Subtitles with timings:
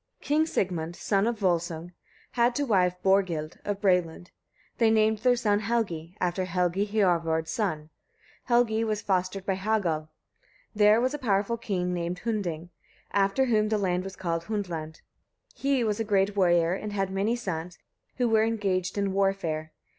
[0.19, 1.91] King Sigmund, son of Volsung,
[2.31, 4.31] had to wife Borghild of Bralund.
[4.79, 7.91] They named their son Helgi, after Helgi Hiorvard's son.
[8.45, 10.07] Helgi was fostered by Hagal.
[10.73, 12.71] There was a powerful king named Hunding,
[13.13, 15.01] after whom the land was called Hundland.
[15.53, 17.77] He was a great warrior, and had many sons,
[18.15, 19.71] who were engaged in warfare.